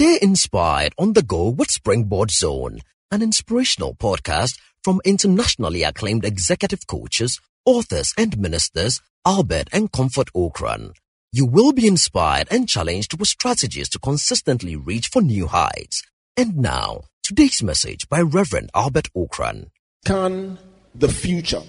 Stay 0.00 0.18
inspired 0.22 0.94
on 0.96 1.12
the 1.12 1.22
go 1.22 1.50
with 1.50 1.70
Springboard 1.70 2.30
Zone, 2.30 2.78
an 3.10 3.20
inspirational 3.20 3.94
podcast 3.94 4.58
from 4.82 5.02
internationally 5.04 5.82
acclaimed 5.82 6.24
executive 6.24 6.86
coaches, 6.86 7.38
authors, 7.66 8.14
and 8.16 8.38
ministers 8.38 9.02
Albert 9.26 9.68
and 9.74 9.92
Comfort 9.92 10.30
Ocran. 10.34 10.92
You 11.32 11.44
will 11.44 11.72
be 11.72 11.86
inspired 11.86 12.48
and 12.50 12.66
challenged 12.66 13.18
with 13.18 13.28
strategies 13.28 13.90
to 13.90 13.98
consistently 13.98 14.74
reach 14.74 15.08
for 15.08 15.20
new 15.20 15.48
heights. 15.48 16.02
And 16.34 16.56
now, 16.56 17.02
today's 17.22 17.62
message 17.62 18.08
by 18.08 18.22
Reverend 18.22 18.70
Albert 18.74 19.08
Ocran. 19.14 19.66
Can 20.06 20.58
the 20.94 21.10
future? 21.10 21.62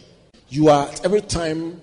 You 0.47 0.69
are 0.69 0.89
every 1.03 1.19
time 1.19 1.81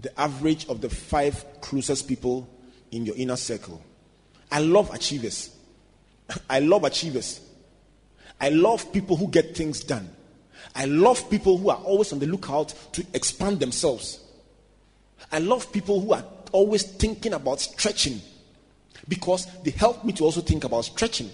the 0.00 0.20
average 0.20 0.68
of 0.68 0.82
the 0.82 0.90
five 0.90 1.46
closest 1.62 2.06
people 2.06 2.46
in 2.90 3.06
your 3.06 3.16
inner 3.16 3.36
circle. 3.36 3.82
I 4.52 4.60
love 4.60 4.92
achievers. 4.92 5.54
I 6.50 6.60
love 6.60 6.84
achievers. 6.84 7.40
I 8.40 8.50
love 8.50 8.92
people 8.92 9.16
who 9.16 9.28
get 9.28 9.56
things 9.56 9.82
done. 9.82 10.08
I 10.74 10.84
love 10.84 11.28
people 11.30 11.58
who 11.58 11.70
are 11.70 11.78
always 11.78 12.12
on 12.12 12.18
the 12.18 12.26
lookout 12.26 12.74
to 12.92 13.04
expand 13.12 13.60
themselves. 13.60 14.20
I 15.32 15.38
love 15.38 15.72
people 15.72 16.00
who 16.00 16.12
are 16.12 16.24
always 16.52 16.82
thinking 16.82 17.32
about 17.32 17.60
stretching 17.60 18.20
because 19.08 19.46
they 19.62 19.70
help 19.70 20.04
me 20.04 20.12
to 20.14 20.24
also 20.24 20.40
think 20.40 20.64
about 20.64 20.84
stretching. 20.84 21.30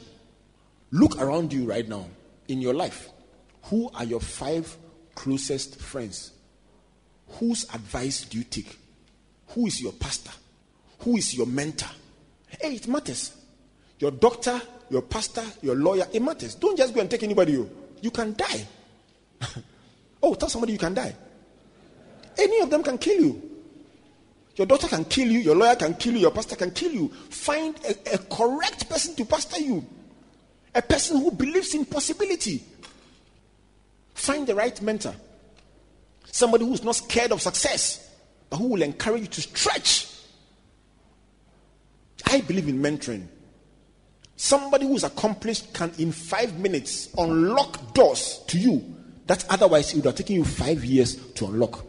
Look 0.91 1.20
around 1.20 1.52
you 1.52 1.65
right 1.65 1.87
now 1.88 2.06
in 2.48 2.60
your 2.60 2.74
life. 2.74 3.10
Who 3.65 3.90
are 3.95 4.04
your 4.04 4.20
five 4.20 4.76
closest 5.15 5.80
friends? 5.80 6.32
Whose 7.29 7.65
advice 7.74 8.24
do 8.24 8.38
you 8.38 8.45
take? 8.45 8.79
Who 9.48 9.66
is 9.66 9.80
your 9.80 9.92
pastor? 9.92 10.32
Who 11.01 11.16
is 11.16 11.34
your 11.34 11.46
mentor? 11.46 11.90
Hey, 12.60 12.76
it 12.76 12.88
matters. 12.88 13.34
Your 13.98 14.10
doctor, 14.10 14.60
your 14.91 15.02
pastor, 15.02 15.45
your 15.62 15.74
lawyer, 15.74 16.06
it 16.12 16.23
matters. 16.23 16.55
Don't 16.55 16.77
just 16.77 16.95
go 16.95 17.01
and 17.01 17.11
take 17.11 17.23
anybody. 17.23 17.52
You, 17.52 17.70
you 18.01 18.11
can 18.11 18.35
die. 18.35 18.66
oh, 20.23 20.35
tell 20.35 20.49
somebody 20.49 20.73
you 20.73 20.79
can 20.79 20.95
die. 20.95 21.15
Any 22.38 22.60
of 22.60 22.71
them 22.71 22.82
can 22.82 22.99
kill 22.99 23.21
you. 23.21 23.51
Your 24.57 24.66
daughter 24.66 24.87
can 24.87 25.04
kill 25.04 25.29
you, 25.29 25.41
your 25.41 25.57
lawyer 25.57 25.74
can 25.74 25.95
kill 25.95 26.15
you, 26.15 26.21
your 26.21 26.30
pastor 26.30 26.54
can 26.54 26.71
kill 26.71 26.93
you. 26.93 27.09
Find 27.09 27.76
a, 27.85 28.15
a 28.15 28.18
correct 28.18 28.88
person 28.88 29.15
to 29.16 29.24
pastor 29.24 29.60
you, 29.60 29.85
a 30.74 30.80
person 30.80 31.19
who 31.19 31.32
believes 31.32 31.74
in 31.74 31.85
possibility. 31.85 32.63
Find 34.15 34.46
the 34.46 34.54
right 34.54 34.80
mentor, 34.80 35.15
somebody 36.30 36.65
who's 36.65 36.85
not 36.85 36.95
scared 36.95 37.32
of 37.32 37.43
success, 37.43 38.09
but 38.48 38.59
who 38.59 38.69
will 38.69 38.82
encourage 38.82 39.23
you 39.23 39.29
to 39.29 39.43
stretch. 39.43 40.09
I 42.26 42.41
believe 42.41 42.69
in 42.69 42.80
mentoring. 42.80 43.26
Somebody 44.37 44.87
who's 44.87 45.04
accomplished 45.04 45.73
can, 45.73 45.93
in 45.99 46.10
five 46.13 46.59
minutes, 46.59 47.09
unlock 47.16 47.95
doors 47.95 48.43
to 48.49 48.59
you 48.59 48.95
that 49.26 49.45
otherwise 49.49 49.93
it 49.93 49.96
would 49.96 50.07
have 50.07 50.15
taken 50.16 50.37
you 50.37 50.45
five 50.45 50.85
years 50.85 51.16
to 51.32 51.46
unlock. 51.46 51.85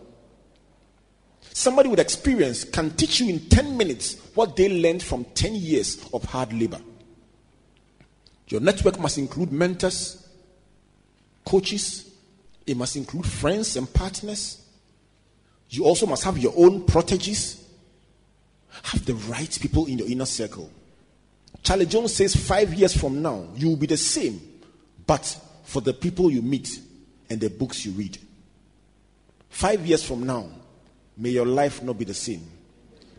Somebody 1.42 1.90
with 1.90 2.00
experience 2.00 2.64
can 2.64 2.92
teach 2.92 3.22
you 3.22 3.30
in 3.30 3.40
10 3.50 3.78
minutes 3.78 4.18
what 4.36 4.56
they 4.56 4.82
learned 4.82 5.02
from 5.02 5.24
10 5.24 5.56
years 5.56 6.08
of 6.14 6.24
hard 6.26 6.54
labor. 6.54 6.80
Your 8.50 8.62
network 8.62 9.00
must 9.00 9.18
include 9.18 9.52
mentors, 9.52 10.28
coaches, 11.46 12.12
it 12.68 12.78
must 12.78 12.96
include 12.96 13.26
friends 13.26 13.76
and 13.76 13.92
partners. 13.92 14.62
You 15.70 15.86
also 15.86 16.06
must 16.06 16.24
have 16.24 16.38
your 16.38 16.54
own 16.56 16.86
proteges. 16.86 17.68
Have 18.84 19.06
the 19.06 19.16
right 19.16 19.58
people 19.62 19.86
in 19.86 19.98
your 20.00 20.08
inner 20.08 20.26
circle. 20.26 20.70
Charlie 21.66 21.88
Jones 21.88 22.14
says 22.14 22.36
five 22.36 22.76
years 22.76 22.96
from 22.96 23.24
now, 23.24 23.48
you 23.56 23.70
will 23.70 23.76
be 23.76 23.88
the 23.88 23.98
same, 23.98 24.40
but 25.08 25.36
for 25.64 25.82
the 25.82 25.94
people 25.94 26.30
you 26.30 26.44
meet 26.44 26.80
and 27.28 27.42
the 27.42 27.50
books 27.50 27.84
you 27.84 27.92
read. 27.94 28.20
Five 29.50 29.84
years 29.84 30.04
from 30.04 30.28
now, 30.28 30.48
may 31.18 31.30
your 31.30 31.48
life 31.48 31.81
not 31.81 31.98
be 31.98 32.06
the 32.06 32.14
same. 32.14 32.48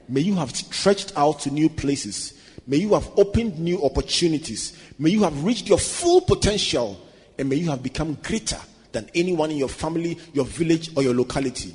May 0.09 0.21
you 0.21 0.35
have 0.35 0.55
stretched 0.55 1.13
out 1.17 1.41
to 1.41 1.51
new 1.51 1.69
places. 1.69 2.35
May 2.69 2.77
you 2.77 2.95
have 2.95 3.11
opened 3.17 3.59
new 3.59 3.83
opportunities. 3.83 4.79
May 4.97 5.11
you 5.11 5.25
have 5.25 5.43
reached 5.43 5.69
your 5.69 5.79
full 5.79 6.21
potential. 6.21 7.01
And 7.39 7.49
may 7.49 7.57
you 7.57 7.71
have 7.71 7.83
become 7.83 8.17
greater 8.23 8.61
than 8.93 9.11
anyone 9.13 9.51
in 9.51 9.57
your 9.57 9.69
family, 9.69 10.19
your 10.33 10.45
village, 10.45 10.91
or 10.97 11.03
your 11.03 11.15
locality. 11.15 11.75